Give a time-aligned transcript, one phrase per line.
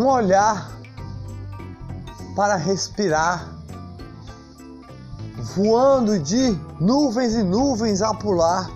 [0.00, 0.70] um olhar
[2.34, 3.46] para respirar,
[5.54, 8.70] voando de nuvens e nuvens a pular,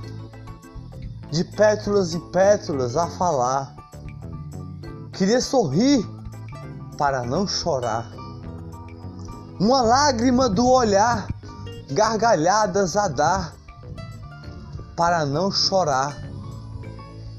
[1.31, 3.75] de pétalas e pétalas a falar.
[5.15, 6.07] Queria sorrir
[6.99, 8.07] para não chorar.
[9.59, 11.27] Uma lágrima do olhar,
[11.91, 13.55] gargalhadas a dar,
[14.95, 16.15] para não chorar.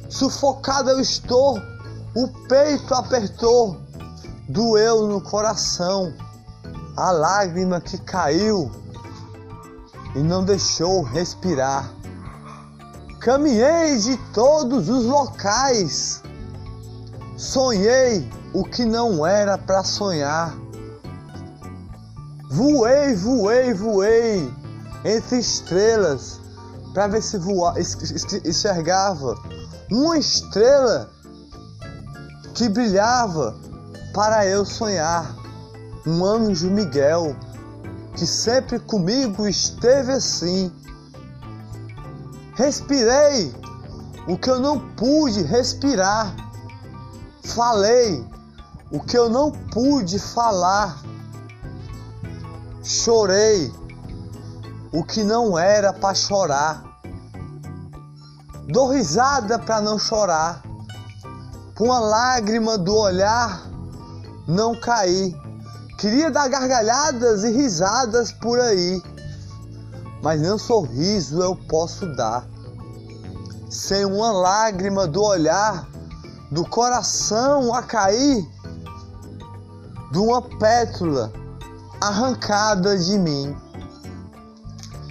[0.10, 1.62] Sufocado eu estou,
[2.16, 3.78] o peito apertou,
[4.48, 6.14] doeu no coração
[6.96, 8.72] a lágrima que caiu
[10.16, 11.92] e não deixou respirar.
[13.20, 16.22] Caminhei de todos os locais,
[17.36, 20.56] sonhei o que não era para sonhar.
[22.50, 24.54] Voei, voei, voei
[25.04, 26.40] entre estrelas
[26.94, 27.76] para ver se voar,
[28.46, 29.36] enxergava
[29.92, 31.15] uma estrela
[32.56, 33.54] que brilhava
[34.14, 35.36] para eu sonhar.
[36.08, 37.36] Um anjo Miguel
[38.16, 40.72] que sempre comigo esteve assim.
[42.56, 43.54] Respirei
[44.28, 46.34] o que eu não pude respirar.
[47.44, 48.26] Falei
[48.90, 51.02] o que eu não pude falar.
[52.82, 53.74] Chorei
[54.94, 56.86] o que não era para chorar.
[58.70, 60.64] Dou risada para não chorar,
[61.76, 63.62] com a lágrima do olhar
[64.48, 65.36] não cair.
[66.00, 69.02] Queria dar gargalhadas e risadas por aí,
[70.22, 72.48] mas nem um sorriso eu posso dar.
[73.70, 75.88] Sem uma lágrima do olhar,
[76.50, 78.48] do coração a cair,
[80.12, 81.32] de uma pétula
[82.00, 83.56] arrancada de mim.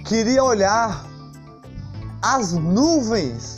[0.05, 1.05] Queria olhar
[2.21, 3.54] as nuvens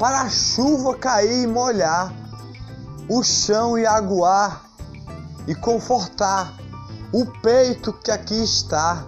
[0.00, 2.10] para a chuva cair e molhar
[3.06, 4.64] o chão e aguar
[5.46, 6.54] e confortar
[7.12, 9.04] o peito que aqui está.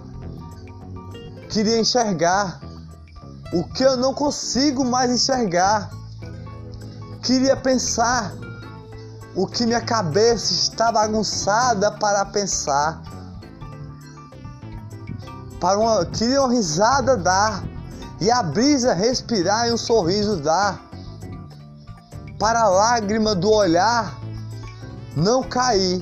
[1.49, 2.59] Queria enxergar
[3.51, 5.89] o que eu não consigo mais enxergar.
[7.23, 8.31] Queria pensar
[9.35, 13.01] o que minha cabeça está bagunçada para pensar.
[15.59, 17.72] Para uma, queria uma risada dar
[18.23, 20.81] e a brisa respirar e um sorriso dar,
[22.39, 24.17] para a lágrima do olhar
[25.13, 26.01] não cair,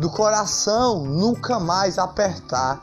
[0.00, 2.82] do coração nunca mais apertar.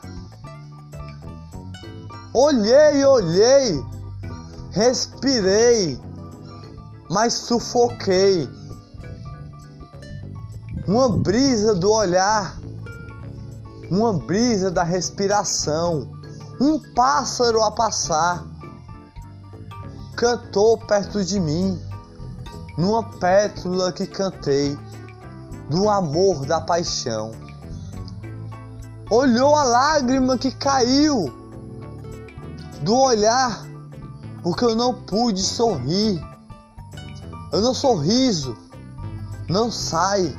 [2.32, 3.84] Olhei, olhei,
[4.70, 6.00] respirei,
[7.10, 8.48] mas sufoquei.
[10.88, 12.58] Uma brisa do olhar,
[13.90, 16.13] uma brisa da respiração
[16.64, 18.42] um pássaro a passar
[20.16, 21.78] cantou perto de mim,
[22.78, 24.78] numa pétula que cantei,
[25.68, 27.32] do amor da paixão.
[29.10, 31.26] Olhou a lágrima que caiu
[32.80, 33.62] do olhar,
[34.42, 36.18] porque eu não pude sorrir.
[37.52, 38.56] Eu não sorriso,
[39.48, 40.34] não sai,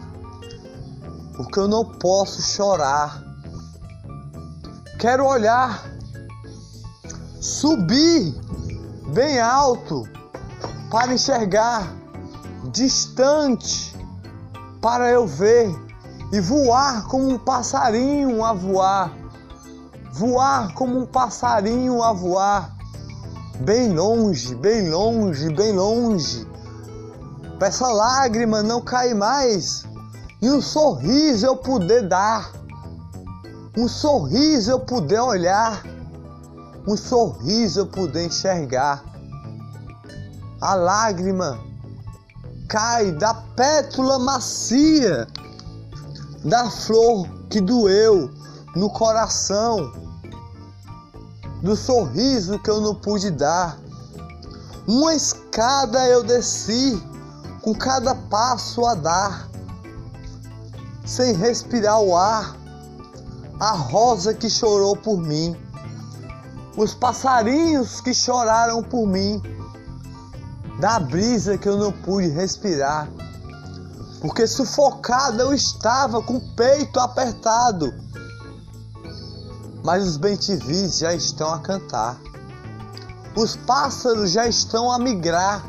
[1.35, 3.23] porque eu não posso chorar.
[4.99, 5.94] Quero olhar
[7.45, 8.33] subir
[9.13, 10.09] bem alto
[10.89, 11.93] para enxergar,
[12.71, 13.95] distante
[14.81, 15.69] para eu ver
[16.33, 19.13] e voar como um passarinho a voar,
[20.11, 22.75] voar como um passarinho a voar,
[23.59, 26.47] bem longe, bem longe, bem longe.
[27.59, 29.85] Para essa lágrima não cair mais
[30.41, 32.51] e um sorriso eu poder dar,
[33.77, 35.94] um sorriso eu poder olhar
[36.87, 39.03] um sorriso eu puder enxergar.
[40.61, 41.59] A lágrima
[42.67, 45.27] cai da pétula macia
[46.43, 48.29] da flor que doeu
[48.75, 49.91] no coração,
[51.61, 53.79] do sorriso que eu não pude dar.
[54.87, 57.01] Uma escada eu desci,
[57.61, 59.49] com cada passo a dar,
[61.03, 62.55] sem respirar o ar,
[63.59, 65.64] a rosa que chorou por mim
[66.77, 69.41] os passarinhos que choraram por mim,
[70.79, 73.07] da brisa que eu não pude respirar,
[74.19, 77.93] porque sufocado eu estava com o peito apertado.
[79.83, 82.17] Mas os bentivis já estão a cantar,
[83.35, 85.63] os pássaros já estão a migrar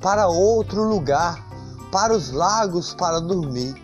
[0.00, 1.44] para outro lugar,
[1.90, 3.74] para os lagos para dormir.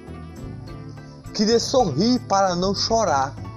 [1.34, 3.47] Queria sorrir para não chorar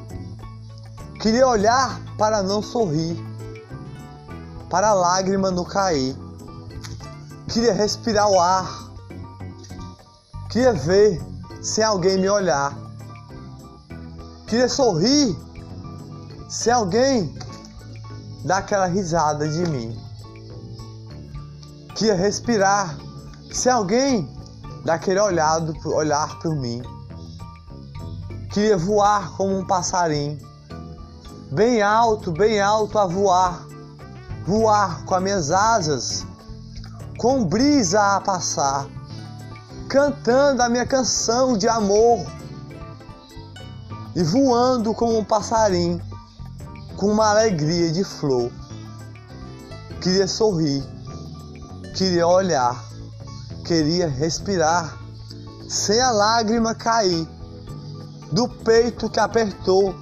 [1.22, 3.18] Queria olhar para não sorrir,
[4.70, 6.16] para a lágrima não cair.
[7.48, 8.92] Queria respirar o ar
[10.52, 11.18] Queria ver
[11.62, 12.78] sem alguém me olhar.
[14.46, 15.34] Queria sorrir
[16.50, 17.34] sem alguém
[18.44, 19.98] dar aquela risada de mim.
[21.96, 22.98] Queria respirar
[23.50, 24.30] sem alguém
[24.84, 26.82] dar aquele olhado, olhar por mim.
[28.52, 30.38] Queria voar como um passarinho,
[31.52, 33.68] bem alto, bem alto a voar,
[34.46, 36.26] voar com as minhas asas,
[37.18, 38.88] com brisa a passar,
[39.90, 42.26] cantando a minha canção de amor
[44.16, 46.02] e voando como um passarinho,
[46.96, 48.50] com uma alegria de flor.
[50.02, 50.82] Queria sorrir,
[51.98, 52.82] queria olhar,
[53.66, 54.98] queria respirar,
[55.68, 57.28] sem a lágrima cair
[58.32, 59.94] do peito que apertou,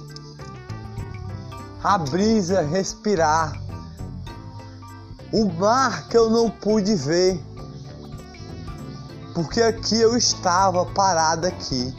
[1.82, 3.58] a brisa respirar,
[5.32, 7.42] o mar que eu não pude ver,
[9.34, 11.94] porque aqui eu estava parada aqui.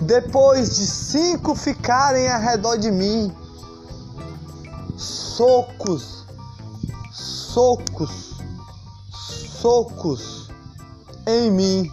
[0.00, 3.32] Depois de cinco ficarem ao redor de mim,
[4.96, 6.26] socos,
[7.12, 8.40] socos,
[9.60, 10.50] socos
[11.26, 11.92] em mim,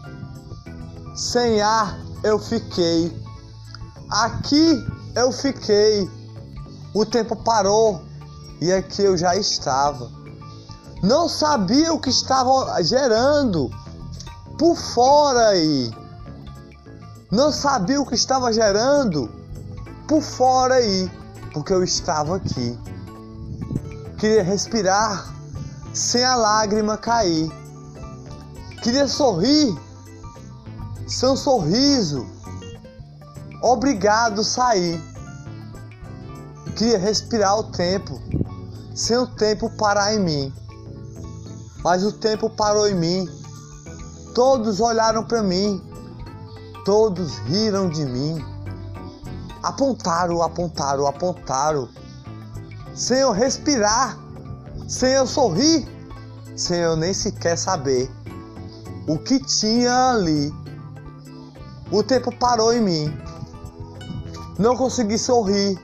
[1.13, 3.15] sem ar eu fiquei.
[4.10, 6.16] Aqui eu fiquei.
[6.97, 8.01] O tempo parou
[8.59, 10.09] e aqui eu já estava.
[11.03, 13.69] Não sabia o que estava gerando
[14.57, 15.94] por fora aí.
[17.31, 19.29] Não sabia o que estava gerando
[20.07, 21.07] por fora aí,
[21.53, 22.75] porque eu estava aqui.
[24.17, 25.35] Queria respirar
[25.93, 27.47] sem a lágrima cair.
[28.81, 29.79] Queria sorrir
[31.07, 32.25] seu sorriso,
[33.61, 35.00] obrigado sair.
[36.77, 38.21] Queria respirar o tempo,
[38.95, 40.53] sem o tempo parar em mim.
[41.83, 43.27] Mas o tempo parou em mim.
[44.33, 45.81] Todos olharam para mim.
[46.85, 48.41] Todos riram de mim.
[49.63, 51.89] Apontaram, apontaram, apontaram.
[52.95, 54.18] Sem eu respirar,
[54.88, 55.88] sem eu sorrir,
[56.56, 58.09] sem eu nem sequer saber
[59.07, 60.53] o que tinha ali
[61.89, 63.18] o tempo parou em mim.
[64.59, 65.79] Não consegui sorrir.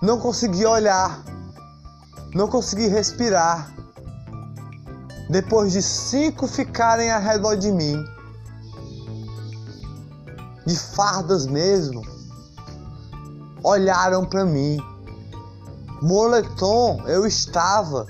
[0.00, 1.24] Não consegui olhar.
[2.34, 3.74] Não consegui respirar.
[5.28, 8.02] Depois de cinco ficarem ao redor de mim,
[10.64, 12.02] de fardas mesmo,
[13.62, 14.78] olharam para mim.
[16.00, 18.06] Moletom eu estava,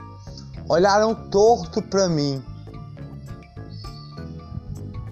[0.69, 2.43] olharam torto para mim.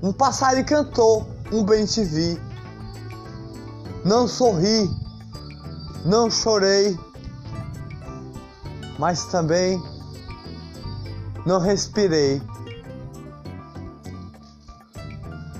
[0.02, 2.40] Um passarinho cantou um bem te vi.
[4.05, 4.88] Não sorri,
[6.06, 6.99] não chorei,
[8.99, 9.82] mas também
[11.44, 12.41] não respirei.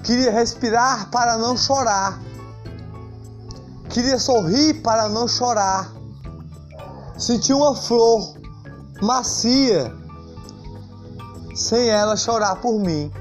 [0.03, 2.21] Queria respirar para não chorar.
[3.91, 5.93] Queria sorrir para não chorar.
[7.19, 8.35] Senti uma flor
[9.03, 9.93] macia,
[11.55, 13.13] sem ela chorar por mim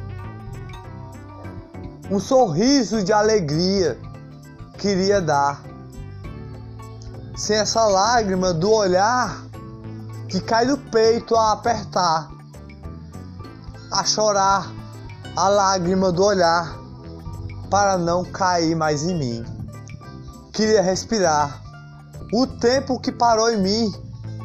[2.10, 3.98] um sorriso de alegria
[4.78, 5.63] queria dar.
[7.35, 9.45] Sem essa lágrima do olhar
[10.30, 12.31] que cai do peito a apertar,
[13.92, 14.71] a chorar,
[15.35, 16.77] a lágrima do olhar
[17.69, 19.45] para não cair mais em mim.
[20.54, 21.61] Queria respirar
[22.33, 23.94] o tempo que parou em mim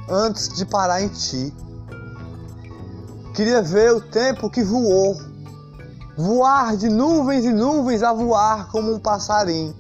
[0.09, 1.55] antes de parar em ti.
[3.35, 5.17] Queria ver o tempo que voou
[6.17, 9.75] voar de nuvens e nuvens a voar como um passarinho,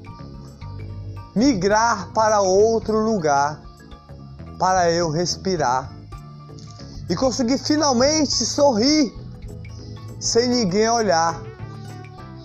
[1.34, 3.60] migrar para outro lugar
[4.58, 5.90] para eu respirar
[7.08, 9.12] e conseguir finalmente sorrir
[10.20, 11.40] sem ninguém olhar,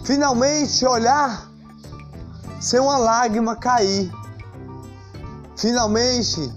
[0.04, 1.50] finalmente olhar
[2.60, 4.12] sem uma lágrima cair,
[5.58, 6.51] finalmente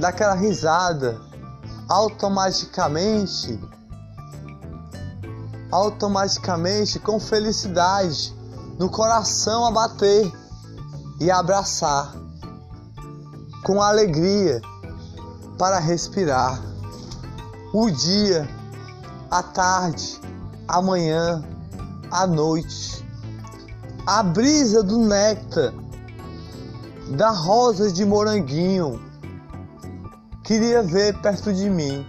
[0.00, 1.20] daquela risada
[1.88, 3.60] automaticamente
[5.70, 8.34] automaticamente com felicidade
[8.78, 10.32] no coração a bater
[11.24, 12.14] e abraçar
[13.62, 14.60] com alegria
[15.58, 16.62] para respirar
[17.72, 18.46] o dia,
[19.30, 20.20] a tarde,
[20.68, 21.42] a manhã,
[22.10, 23.02] a noite,
[24.06, 25.72] a brisa do néctar
[27.16, 29.00] da rosa de moranguinho
[30.42, 32.06] queria ver perto de mim.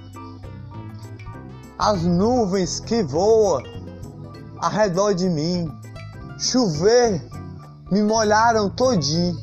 [1.80, 3.64] As nuvens que voam
[4.58, 5.72] ao redor de mim,
[6.38, 7.35] chover,
[7.92, 9.42] me molharam todinho,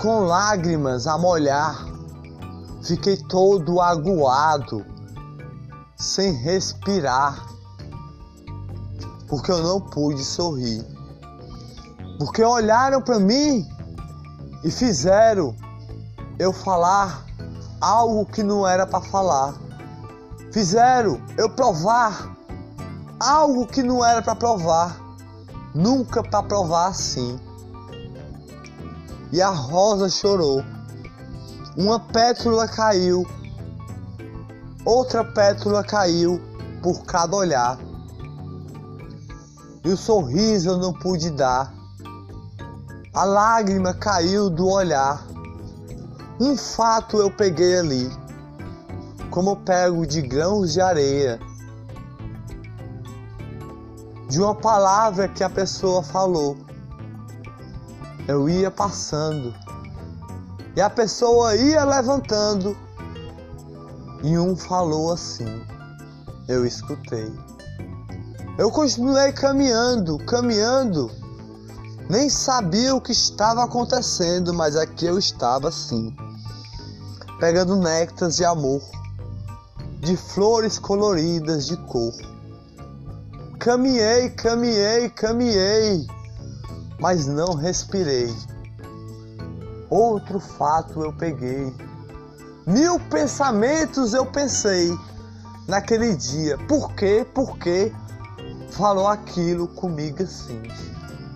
[0.00, 1.76] com lágrimas a molhar,
[2.82, 4.84] fiquei todo aguado,
[5.96, 7.46] sem respirar.
[9.28, 10.84] porque eu não pude sorrir.
[12.18, 13.64] Porque olharam para mim
[14.64, 15.54] e fizeram
[16.38, 17.24] eu falar
[17.80, 19.54] algo que não era para falar.
[20.52, 22.36] Fizeram eu provar
[23.20, 24.99] algo que não era para provar.
[25.74, 27.38] Nunca para provar assim.
[29.32, 30.64] E a rosa chorou.
[31.76, 33.24] Uma pétala caiu.
[34.84, 36.40] Outra pétala caiu
[36.82, 37.78] por cada olhar.
[39.84, 41.72] E o sorriso eu não pude dar.
[43.14, 45.24] A lágrima caiu do olhar.
[46.40, 48.10] Um fato eu peguei ali,
[49.30, 51.38] como eu pego de grãos de areia,
[54.30, 56.56] de uma palavra que a pessoa falou.
[58.28, 59.52] Eu ia passando
[60.76, 62.76] e a pessoa ia levantando
[64.22, 65.62] e um falou assim.
[66.46, 67.30] Eu escutei.
[68.56, 71.10] Eu continuei caminhando, caminhando.
[72.08, 76.14] Nem sabia o que estava acontecendo, mas aqui eu estava assim
[77.40, 78.82] pegando néctares de amor,
[79.98, 82.12] de flores coloridas de cor.
[83.60, 86.06] Caminhei, caminhei, caminhei,
[86.98, 88.34] mas não respirei.
[89.90, 91.72] Outro fato eu peguei.
[92.66, 94.90] Mil pensamentos eu pensei
[95.68, 96.56] naquele dia.
[96.66, 97.26] Por quê?
[97.34, 97.92] Por quê?
[98.70, 100.62] Falou aquilo comigo assim.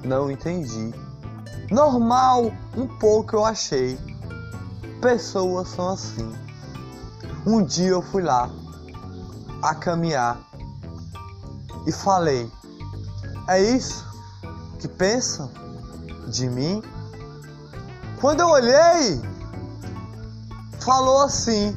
[0.02, 0.94] Não entendi.
[1.70, 3.98] Normal, um pouco eu achei
[5.04, 6.32] pessoas são assim.
[7.46, 8.48] Um dia eu fui lá
[9.62, 10.38] a caminhar
[11.86, 12.50] e falei:
[13.48, 14.04] É isso
[14.78, 15.50] que pensam
[16.28, 16.82] de mim?
[18.20, 19.20] Quando eu olhei,
[20.80, 21.76] falou assim: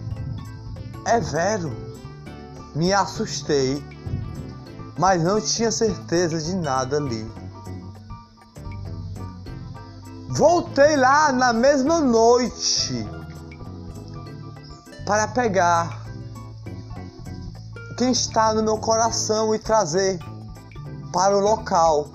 [1.06, 1.88] É Vero.
[2.76, 3.84] Me assustei,
[5.00, 7.30] mas não tinha certeza de nada ali.
[10.30, 13.10] Voltei lá na mesma noite
[15.08, 16.07] para pegar
[17.98, 20.20] quem está no meu coração e trazer
[21.12, 22.08] para o local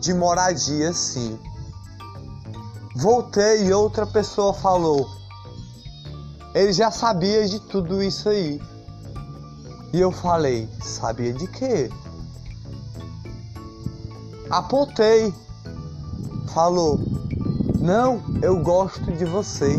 [0.00, 1.38] de moradia, sim.
[2.96, 5.06] Voltei e outra pessoa falou.
[6.54, 8.60] Ele já sabia de tudo isso aí.
[9.92, 11.90] E eu falei: sabia de quê?
[14.50, 15.34] Apontei.
[16.54, 16.98] Falou:
[17.78, 19.78] não, eu gosto de você,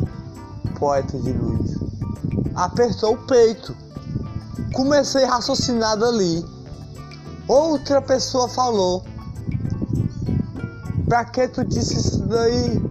[0.78, 1.78] poeta de luz
[2.58, 3.76] apertou o peito.
[4.74, 6.46] Comecei a raciocinar dali.
[7.48, 9.04] Outra pessoa falou:
[11.08, 12.82] Pra que tu disse isso daí?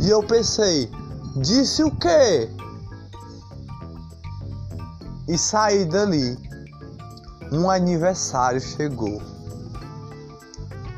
[0.00, 0.90] E eu pensei:
[1.36, 2.48] Disse o quê?
[5.28, 6.38] E saí dali.
[7.50, 9.20] Um aniversário chegou.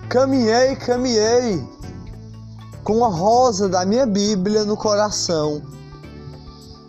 [0.08, 1.66] Caminhei, caminhei
[2.84, 5.62] com a rosa da minha Bíblia no coração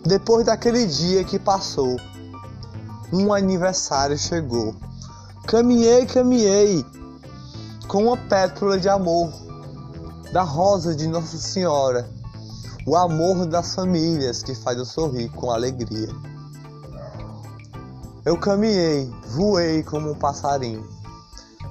[0.05, 1.97] depois daquele dia que passou,
[3.11, 4.75] um aniversário chegou.
[5.47, 6.85] Caminhei, caminhei
[7.87, 9.31] com uma pétala de amor
[10.31, 12.07] da rosa de Nossa Senhora,
[12.85, 16.09] o amor das famílias que faz eu sorrir com alegria.
[18.23, 20.87] Eu caminhei, voei como um passarinho,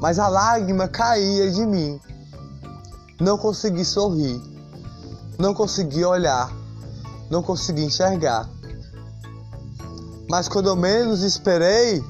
[0.00, 2.00] mas a lágrima caía de mim.
[3.20, 4.42] Não consegui sorrir,
[5.38, 6.50] não consegui olhar
[7.34, 8.48] não consegui enxergar.
[10.30, 12.00] Mas quando eu menos esperei,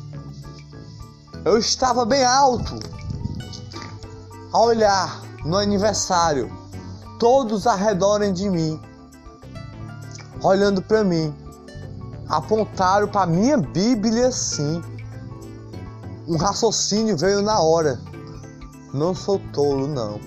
[1.46, 2.78] eu estava bem alto.
[4.52, 6.52] A olhar no aniversário,
[7.18, 8.78] todos arredorem de mim,
[10.42, 11.34] olhando para mim,
[12.28, 14.82] apontaram para minha Bíblia sim.
[16.28, 17.98] Um raciocínio veio na hora.
[18.92, 20.20] Não sou tolo, não.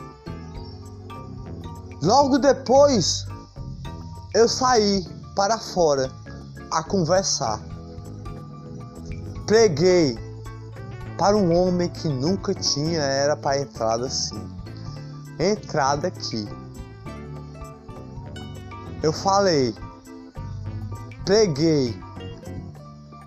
[2.01, 3.26] Logo depois,
[4.38, 5.03] eu saí
[5.36, 6.12] para fora
[6.70, 7.60] a conversar.
[9.48, 10.15] Preguei
[11.17, 14.39] para um homem que nunca tinha era para entrada assim.
[15.39, 16.48] Entrada aqui.
[19.01, 19.74] Eu falei,
[21.25, 22.00] preguei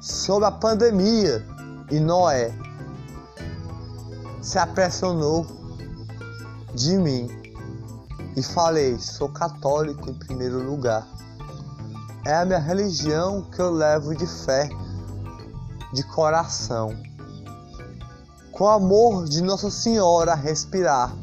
[0.00, 1.44] sobre a pandemia
[1.90, 2.54] e Noé
[4.40, 5.44] se apressionou
[6.72, 7.39] de mim
[8.36, 11.06] e falei: sou católico em primeiro lugar.
[12.24, 14.68] É a minha religião que eu levo de fé,
[15.92, 16.94] de coração.
[18.52, 21.14] Com amor de Nossa Senhora a respirar,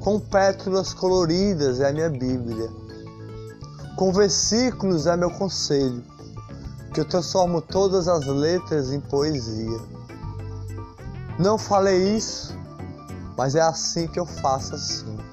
[0.00, 2.68] com pétalas coloridas é a minha Bíblia,
[3.96, 6.02] com versículos é meu conselho,
[6.92, 9.78] que eu transformo todas as letras em poesia.
[11.38, 12.58] Não falei isso,
[13.36, 15.29] mas é assim que eu faço assim.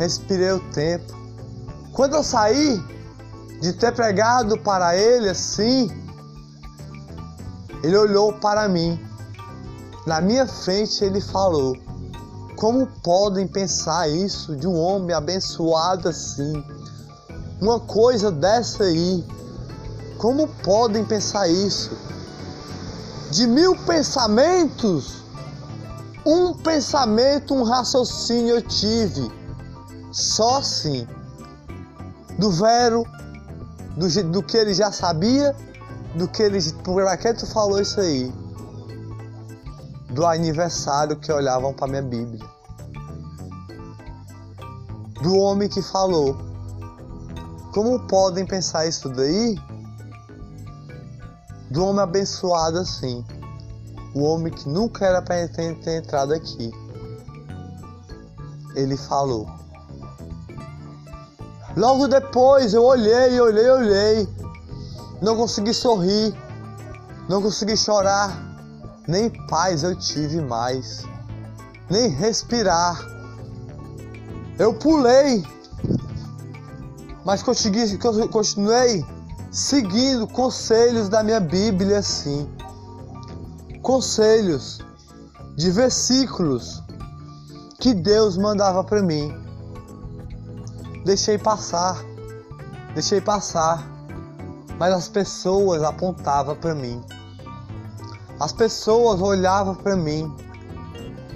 [0.00, 1.12] Respirei o tempo.
[1.92, 2.82] Quando eu saí
[3.60, 5.90] de ter pregado para ele assim,
[7.82, 8.98] ele olhou para mim.
[10.06, 11.76] Na minha frente ele falou:
[12.56, 16.64] Como podem pensar isso de um homem abençoado assim?
[17.60, 19.22] Uma coisa dessa aí.
[20.16, 21.94] Como podem pensar isso?
[23.30, 25.16] De mil pensamentos,
[26.24, 29.39] um pensamento, um raciocínio eu tive.
[30.10, 31.06] Só assim.
[32.38, 33.04] Do vero,
[33.96, 35.54] do, do que ele já sabia,
[36.14, 36.60] do que ele.
[36.84, 38.32] Por que tu falou isso aí?
[40.10, 42.44] Do aniversário que olhavam para minha Bíblia.
[45.22, 46.36] Do homem que falou.
[47.72, 49.56] Como podem pensar isso daí?
[51.70, 53.24] Do homem abençoado assim.
[54.12, 56.72] O homem que nunca era para ter, ter entrado aqui.
[58.74, 59.46] Ele falou.
[61.76, 64.28] Logo depois eu olhei, olhei, olhei.
[65.22, 66.34] Não consegui sorrir.
[67.28, 68.36] Não consegui chorar.
[69.06, 71.04] Nem paz eu tive mais.
[71.88, 73.00] Nem respirar.
[74.58, 75.44] Eu pulei.
[77.24, 79.04] Mas consegui, continuei
[79.50, 82.48] seguindo conselhos da minha Bíblia assim.
[83.82, 84.80] Conselhos
[85.56, 86.82] de versículos
[87.78, 89.49] que Deus mandava para mim.
[91.10, 91.96] Deixei passar,
[92.94, 93.84] deixei passar,
[94.78, 97.04] mas as pessoas apontavam para mim.
[98.38, 100.32] As pessoas olhavam para mim,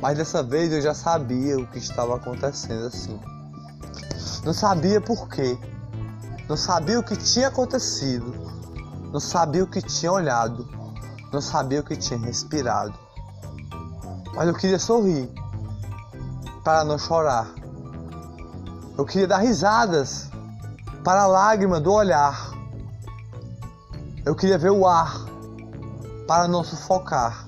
[0.00, 3.18] mas dessa vez eu já sabia o que estava acontecendo assim.
[4.44, 5.58] Não sabia por quê
[6.48, 8.32] não sabia o que tinha acontecido,
[9.12, 10.68] não sabia o que tinha olhado,
[11.32, 12.94] não sabia o que tinha respirado.
[14.36, 15.28] Mas eu queria sorrir
[16.62, 17.63] para não chorar.
[18.96, 20.30] Eu queria dar risadas
[21.02, 22.50] para a lágrima do olhar.
[24.24, 25.20] Eu queria ver o ar
[26.26, 27.46] para não sufocar.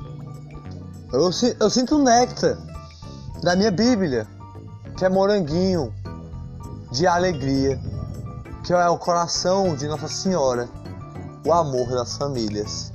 [1.12, 1.30] Eu,
[1.61, 2.59] eu sinto o néctar
[3.42, 4.26] da minha Bíblia,
[4.96, 5.94] que é moranguinho
[6.90, 7.80] de alegria
[8.66, 10.68] que é o coração de Nossa Senhora,
[11.44, 12.92] o amor das famílias.